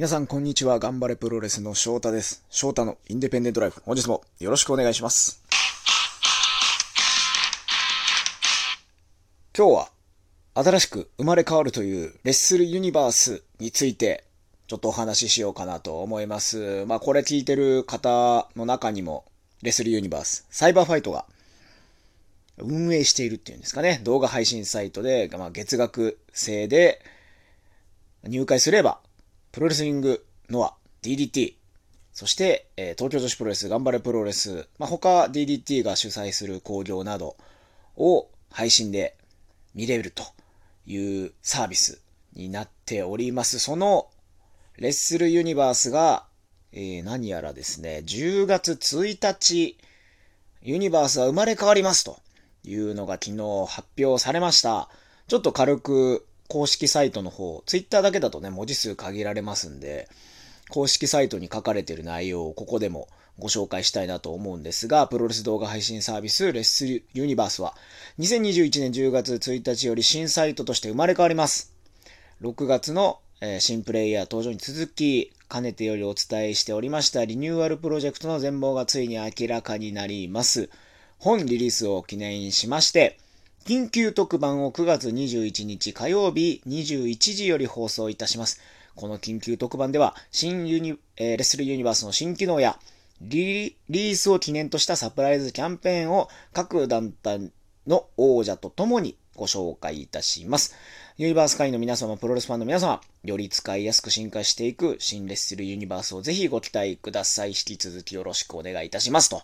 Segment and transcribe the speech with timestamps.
[0.00, 0.78] 皆さん、こんにちは。
[0.78, 2.42] 頑張れプロレスの翔太です。
[2.48, 3.82] 翔太のインデペンデントライフ。
[3.84, 5.42] 本日もよろしくお願いします。
[9.54, 9.90] 今日は、
[10.54, 14.24] 新しく生まれ変わるというレッスルユニバースについて、
[14.68, 16.86] ちょっとお話ししようかなと思います。
[16.86, 19.26] まあ、これ聞いてる方の中にも、
[19.62, 21.26] レッスルユニバース、サイバーファイトが
[22.56, 24.00] 運営しているっていうんですかね。
[24.02, 27.02] 動画配信サイトで、まあ、月額制で
[28.24, 28.98] 入会すれば、
[29.52, 31.54] プロレスリングノア、DDT、
[32.12, 37.36] そして、え東京女子プロレス、頑張れプロレス、まあ、他 DDT が主催する興行など
[37.96, 39.16] を配信で
[39.74, 40.22] 見れると
[40.86, 42.00] いうサービス
[42.32, 43.58] になっております。
[43.58, 44.08] その
[44.76, 46.26] レッスルユニバースが、
[46.72, 49.78] えー何やらですね、10月1日、
[50.62, 52.20] ユニバースは生まれ変わりますと
[52.62, 54.88] いうのが昨日発表されました。
[55.26, 60.08] ちょっと軽く公式サイトの方、ツイッターだけだとね、文字数限られますんで、
[60.68, 63.06] 公式サイトに書かれている内容をここでも
[63.38, 67.76] ご紹介したいなと思うんですが、プロレス動画配信サービスレッスルユニバースは
[68.18, 71.72] 2021年10月1日より新サイトとして生まれ変わります。
[72.42, 80.68] 6月の、え新プレイヤー登場に続き、かねてよりお伝えしておりましたリニューアルプロジェクトの全貌がついに明らかになります。
[81.18, 83.18] 本リリースを記念しまして、
[83.66, 88.60] 緊急特番を9月21日火曜日21時より放送いたします。
[88.96, 92.78] この緊急特番では、新ユニ、えーレッスルユニバースの新機能や、
[93.20, 97.50] リリースを記念としたサプライズキャンペーンを各団体
[97.86, 100.74] の王者とともにご紹介いたします。
[101.18, 107.50] ユニバース会員の皆様、プロレスファンの皆様、より使いやすく進化していく新レッスルユニバースをぜひご期待ください。
[107.50, 109.28] 引き続きよろしくお願いいたします。
[109.28, 109.42] と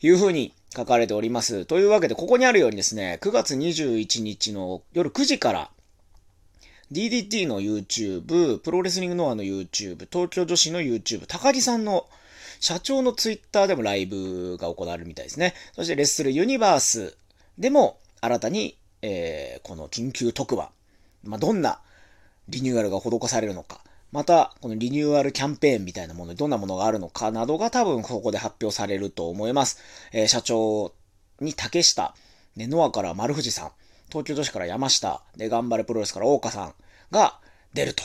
[0.00, 1.64] いうふうに書かれております。
[1.66, 5.70] というわけで、ここにあるようにですね、9月21日の夜9時から、
[6.92, 12.06] DDT の YouTube、プロレスリングノアの YouTube、東京女子の YouTube、高木さんの
[12.60, 15.54] 社長の Twitter でもライブが行われるみたいですね。
[15.74, 17.16] そしてレッスルユニバース
[17.58, 20.68] でも新たに、えーこの緊急特番、
[21.24, 21.80] まあ、どんな
[22.48, 23.80] リニューアルが施されるのか、
[24.12, 29.78] また、このリニューアルキャンペーンみたいなものでどんなものがあるのかなどが多分ここで発表されると思います。
[30.12, 30.92] えー社長
[31.40, 32.14] に竹下、
[32.54, 33.70] ね、ノアから丸藤さん、
[34.08, 36.74] 東京女子から山下、で、頑張れプロレスから大岡さん
[37.10, 37.38] が
[37.74, 38.02] 出ると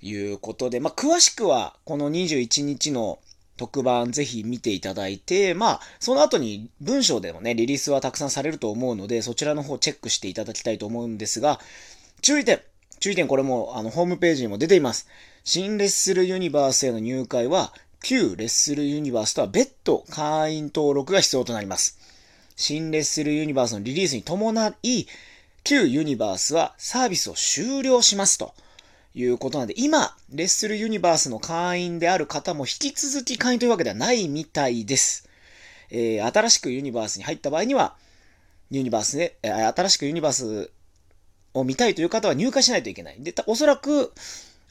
[0.00, 3.18] いうことで、まあ、詳しくはこの21日の
[3.56, 11.60] 特番ぜひ見ていただいて、まあ、その後に文章でもね、リリースはたくさんされると思うので、そちらの方チェックしていただきたいと思うんですが、
[12.22, 12.60] 注意点
[13.00, 15.08] 注意点これもあのホームページにも出ています。
[15.44, 21.98] 新レッスルユニバースへの入会は、旧レッスルユニバースとは別途会員登録が必要となります。
[22.56, 25.06] 新レッスルユニバースのリリースに伴い、
[25.64, 28.54] 旧ユニバースはサービスを終了しますと
[29.14, 35.28] いうことなんで、今、レッスルユニバースの会員である方も引き続き会員というわけではないみたいです。
[35.90, 37.96] えー新しくユニバースに入った場合には、
[38.70, 40.70] ユニバースね、えー新しくユニバース
[41.54, 43.16] を見たいという方は入会しないといけない。
[43.20, 44.12] で、おそらく、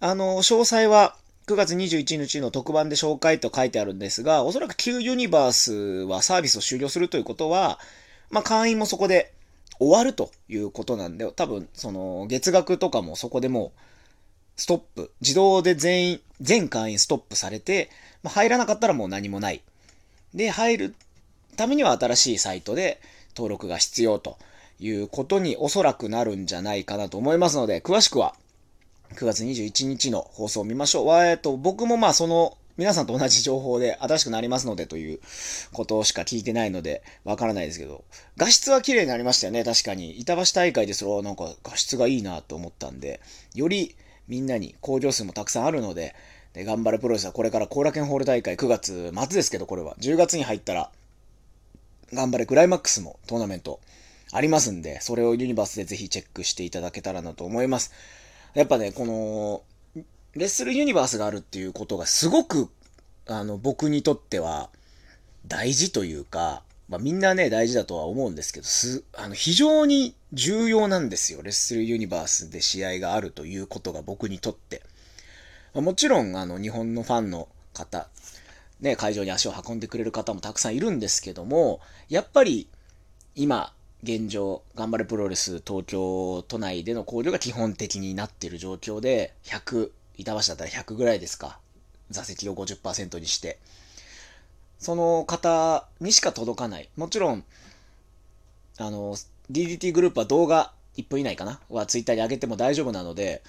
[0.00, 1.16] あの、詳細は
[1.46, 5.72] 9月21日の特番で紹介と書いてあるんですが、おそらく旧ユニバース
[6.04, 7.78] はサービスを終了するということは、
[8.30, 9.32] まあ、会員もそこで
[9.78, 13.80] 終わるということなんで、多分、その、月額とかもそこでもう、
[14.56, 17.90] ストップ、自動で全員、全会員ストップされて、
[18.22, 19.62] まあ、入らなかったらもう何もない。
[20.34, 20.94] で、入る
[21.56, 23.00] ためには新しいサイトで
[23.36, 24.38] 登録が必要と
[24.82, 28.34] いうことにおそらくなるんじゃないかなと思いますので、詳しくは
[29.14, 31.06] 9月21日の放送を見ましょう。
[31.06, 35.20] わえっと、僕もまあその、皆さんと同じ情報で新しくなりますのでという
[35.74, 38.04] ことしか聞いてないのでわからないですけど、
[38.36, 40.18] 画質は綺麗になりましたよね、確かに。
[40.18, 43.20] 板橋大会ですら、なんか画質がいいなと思ったんで、
[43.54, 43.94] より
[44.26, 46.14] みんなに工場数もたくさんあるので、
[46.54, 49.94] で頑張れプロレスはこれから後楽園ホール大会9月末ですけど、これは。
[50.00, 50.90] 10月に入ったら、
[52.12, 53.80] 頑張れクライマックスもトーナメント
[54.32, 57.92] ありますんで、それをユニバースでぜひチェックしていただけたらなと思います。
[58.54, 59.62] やっぱね、この、
[60.34, 62.70] レッスルユニバースがあるっていうことがすごく、
[63.26, 64.70] あの、僕にとっては
[65.46, 71.42] 大事というか、まあみんなね、大事だとは思うんですけど、す、あの、非常に重要なんですよ。
[71.42, 74.82] レッスルユニバースで試合があるということが僕にとって。
[75.74, 78.08] まあもちろん、あの、日本のファンの方、
[78.80, 82.68] ね、会場に足を運んでくれる方もたくさんいるんですけども、やっぱり、
[83.34, 91.58] 今、現状、頑張れプロレス東京都内での交流が基本的になっている状況で、100、板橋だったら100ぐらいですか。
[92.10, 93.58] 座席を50%にして。
[94.80, 96.88] その方にしか届かない。
[96.96, 97.44] もちろん、
[98.78, 99.16] あの、
[99.52, 103.42] DDT グループは動画1分以内かなはツイッターに上げても大丈夫なので、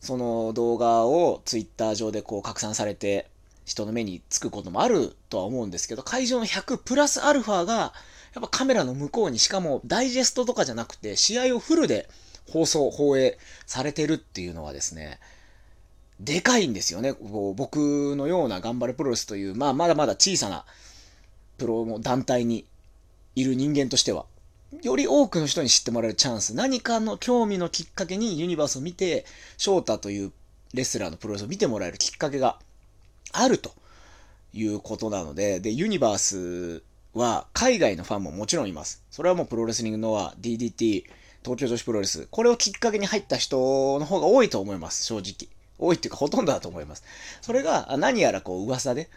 [0.00, 3.28] その動画をツイッター上でこう拡散されて、
[3.64, 7.94] 人の目につくこともあるとは思うんですけど、会場の100プラスアルファが、
[8.34, 12.08] やっぱカメラの向こうにしかもダイジェストとかじゃなくて、試合をフルで
[12.50, 15.20] 放送、放映されてるっていうのはですね、
[16.20, 17.12] でかいんですよね。
[17.12, 20.64] こう僕のような頑張れプロレスという、まあまだまだ小さな
[21.58, 22.66] プロも団体に
[23.36, 24.26] いる人間としては、
[24.82, 29.24] より多くの人に知ってもらえるチャンス、何かの興味のきっかけにユニバースを見て、
[29.56, 30.32] 翔太という
[30.72, 32.58] レスラーのプロレスを見てもらえるきっかけが
[33.32, 33.72] あると
[34.52, 36.82] いうことなので、で、ユニバース
[37.14, 39.02] は海外のファンももちろんいます。
[39.10, 41.04] それはもうプロレスリングノア、DDT、
[41.44, 45.48] 東京女子プロレス、これをきっかけに入った人の方が多いと思います、正直。
[45.78, 47.04] 多いっていうかほとんどだと思います。
[47.40, 49.08] それが何やらこう噂で、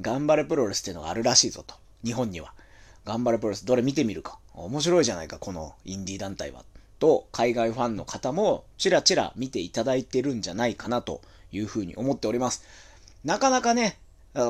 [0.00, 1.74] 頑張れプロレスっていうのがあるらしいぞと。
[2.04, 2.52] 日本には。
[3.06, 4.38] 頑張れプロレス、どれ見てみるか。
[4.52, 6.64] 面白いじゃないか、このインディー団体は。
[6.98, 11.20] と、海外ファンの方もちらちら見ていただいてるんじゃないかなと
[11.52, 12.64] いうふうに思っております。
[13.24, 13.98] なかなかね、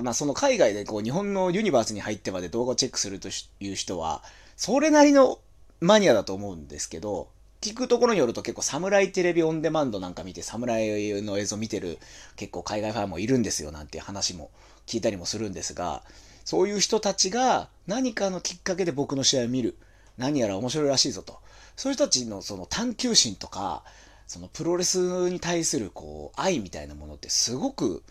[0.02, 3.28] まあその海外でこう日本のユニバースに入ってまで動画をチェックすると
[3.60, 4.22] いう人は、
[4.56, 5.38] それなりの
[5.80, 7.28] マニアだと思うんですけど、
[7.60, 11.98] 聞くところによると結構サムライテレビオンデマンドなんか見て、サムライの映像見てる
[12.36, 14.50] 結構海外ファンもいるんですよなんて話も
[14.86, 16.02] 聞いたりもするんですが、
[16.44, 19.76] そういう人たちが何かのきっかけで僕の試合を見る。
[20.16, 21.38] 何やら面白いらしいぞと。
[21.76, 23.82] そういう人たちのその探求心とか、
[24.26, 28.02] そのプロレスに対するこう愛みたいなものってすごく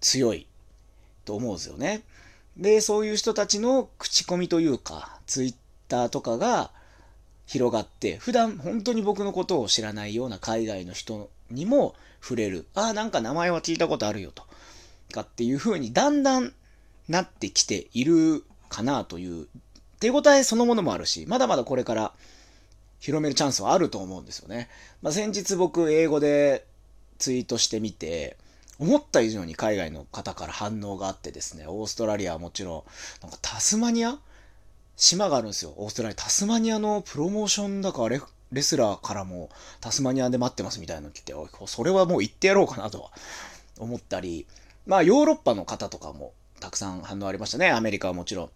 [0.00, 0.46] 強い
[1.24, 2.02] と思うんですよね。
[2.56, 5.54] で、そういう人たちの口コミというか、ツイッ
[5.88, 6.70] ターとかが
[7.46, 12.66] 広がって、普段本当に僕のことを知らないような海外の人にも触れる。
[12.74, 14.44] ああ、なんか名前は聞いたことあるよと。
[15.10, 16.52] かっていう風にだんだん
[17.08, 19.48] なってきているかなという
[19.98, 22.12] 手応えそのものもあるし、まだまだこれから
[23.00, 24.68] 広めるチャンスはあると思うんですよね。
[25.02, 26.64] まあ、先日僕英語で
[27.18, 28.36] ツイートしてみて、
[28.80, 32.82] 思った以上に海外の方から反応があってですね、オーストラリアはもちろん、
[33.22, 34.18] なんかタスマニア？
[34.96, 35.74] 島があるんですよ。
[35.76, 36.16] オーストラリア。
[36.16, 38.20] タスマニアのプロモーションだかレ
[38.52, 39.48] レスラーからも
[39.80, 41.32] タスマニアで待ってますみたいなの来て、
[41.66, 43.10] それはもう行ってやろうかなとは
[43.78, 44.46] 思ったり、
[44.86, 47.70] まあヨーロッパの方とかもたくさん反応ありましたね。
[47.70, 48.50] アメリカはもちろん。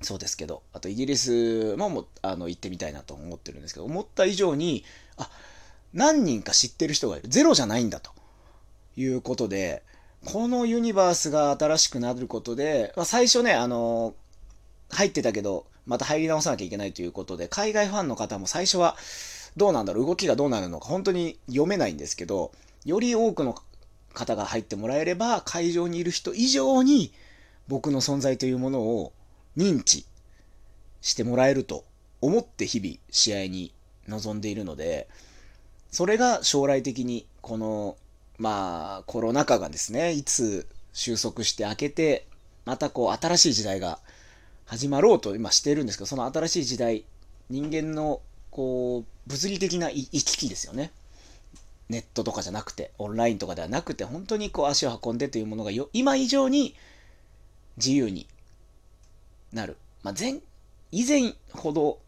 [0.00, 0.62] そうですけど。
[0.72, 4.84] あとイギリスももあの行ってみたいなと思ってるんですけど、思った以上に、
[5.16, 5.28] あ、
[5.92, 7.28] 何人か知ってる人がいる。
[7.28, 8.10] ゼロじゃないんだと
[9.00, 9.82] いうことで、
[10.24, 14.14] このユニバースが新しくなることで、まあ、最初ね、あの、
[14.90, 18.96] 入ってたけど、また入り直さなきゃいけないということで、海外ファンの方も最初は、
[19.56, 22.52] どうなんだろう、動きがどうなるのか、本当に読めないんですけど、
[22.84, 23.54] より多くの
[24.12, 27.12] 方が入ってもらえれば、会場にいる人以上に、
[27.68, 29.12] 僕の存在というものを
[29.56, 30.06] 認知
[31.00, 31.84] してもらえると
[32.20, 33.74] 思って日々試合に
[34.08, 35.08] 臨んでいるので、
[35.90, 37.96] それが将来的にこの、
[38.38, 42.26] まあ、コロナ禍がですね、いつ収束して明けて、
[42.64, 43.98] またこう新しい時代が
[44.66, 47.04] 始まろうと今してるんですけど、その新しい時代、
[47.50, 48.20] 人間の
[48.50, 50.90] こう、物理的な行き来ですよね。
[51.88, 56.74] ネットとかじゃなくて、オンラインとかではなくて、本当にこう足を運んでというものがよ今以上に
[57.76, 58.26] 自由に
[59.52, 59.76] なる。
[60.02, 60.40] まあ、前、
[60.92, 61.98] 以前ほど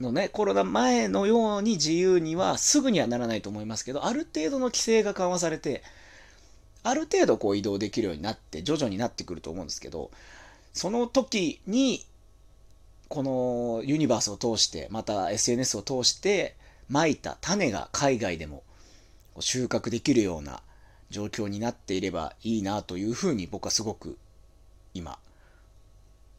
[0.00, 5.82] のね、コロナ前のように自由にはすぐにはならないと思いますけど、ある程度の規制が緩和されて、
[6.82, 10.10] ある程度こう移動できるようになって、徐々になってくると思うんですけど、
[10.72, 12.04] その時に、
[13.08, 16.56] このユニバースを通して、また SNS を通して、
[16.88, 18.62] まいた種が海外でも
[19.40, 20.60] 収穫できるような
[21.10, 24.18] 状況になっていればいいなというふうに僕はすごく
[24.92, 25.18] 今、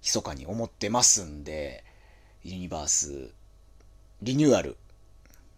[0.04, 1.84] 密かに思ってますんで、
[2.44, 3.32] ユニバース、
[4.22, 4.78] リニューアル、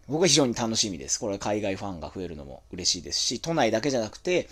[0.08, 1.20] 僕は非常に楽しみです。
[1.20, 4.48] これは海外ファンが増えるのも嬉しいですし、都内だけじゃなくて、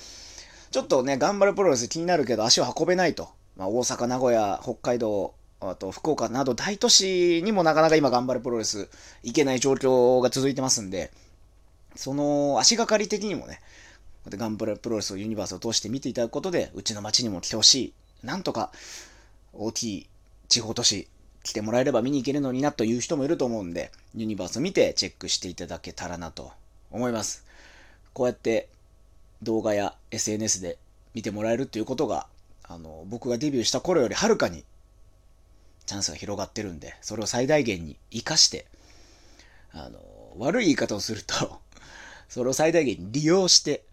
[0.71, 3.31] ちょっとね、頑張るプロレス気になるけど足を運べないと。
[3.57, 8.89] まあ、大阪、名古屋、北海道、あと福岡など大都市にもなかなか今頑張るプロレス
[9.23, 11.11] 行けない状況が続いてますんで、
[11.95, 13.61] その足がかり的にもね、
[14.29, 17.93] 頑張るプロレスをユニバースを通して見ていただくことで、うちの街にも来てほしい。
[18.23, 18.71] なんとか
[19.53, 20.09] 大きい
[20.49, 21.09] 地方都市
[21.47, 26.51] 来てもらえれば見に行けるのになという人もいると思うんで、ユニバース見てチェックしていただけたらなと
[26.91, 27.47] 思います。
[28.15, 28.69] こうやって
[29.43, 30.77] 動画や SNS で
[31.15, 32.27] 見てもらえるっていうことが、
[32.65, 34.65] あの、僕がデビューした頃よりはるかに
[35.87, 38.67] チャンスが広がってるんで、それを最大限に活かして、
[39.71, 40.01] あの、
[40.39, 41.61] 悪い言い方をすると
[42.29, 43.85] それを最大限に利用して、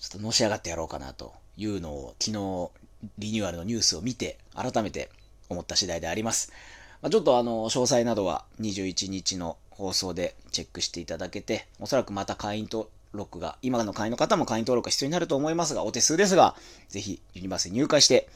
[0.00, 2.70] ちょっとのし上がってやろうかなというのを昨日
[3.18, 5.10] リニューアルのニュースを見て、改めて
[5.52, 6.52] 思った次第であります。
[7.00, 16.54] まあ、ちょっとあの、詳細などは21日の放送でチェックしていただけて、おそらくまた会員と録が、今の会員の方も会員登録が必要になると思いますが、お手数ですが、
[16.88, 18.28] ぜひユニバースに入会して、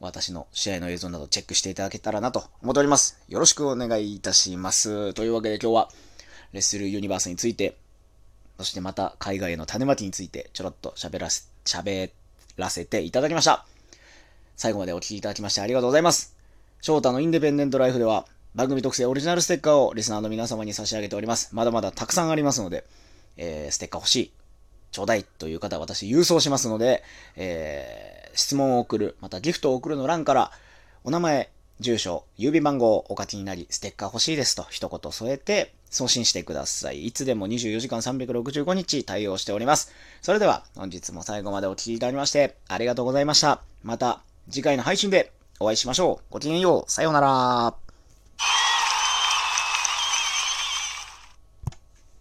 [0.00, 3.18] 私の試合の映像などチェックしていただけたらなと思っております。
[3.28, 5.14] よろしくお願いいたします。
[5.14, 5.88] というわけで今日は、
[6.52, 7.76] レッスルユニバースについて、
[8.58, 12.10] そしてまた海外への種まきについてちょろっと喋らせ、喋
[12.56, 13.66] らせていただきました。
[14.56, 16.33] 最後までお聴きいただきましてありがとうございます。
[16.84, 21.48] 翔太のインデペンデントライフでは、番組特製オリジナルステッカーをリスナーの皆様に差し上げております。
[21.54, 22.84] まだまだたくさんありますので、
[23.38, 24.32] えー、ステッカー欲しい、
[24.92, 27.02] ちょうだいという方は私郵送しますので、
[27.36, 30.50] えー、質問を送る、またギフトを送るの欄から、
[31.04, 31.48] お名前、
[31.80, 37.06] 住所、郵便番号をお書きになり、ステッカー欲しいですと一言添えて送信してください。
[37.06, 39.90] いつでも24時間365日対応しております。
[40.20, 43.62] それでは本日も最後までお聴きいただきましてありがとうございました。
[43.82, 46.24] また次回の配信でお会いしましょう。
[46.30, 46.90] ごきげんよう。
[46.90, 47.83] さようなら。